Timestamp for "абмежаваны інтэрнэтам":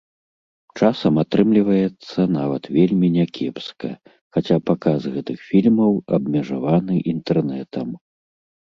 6.19-7.87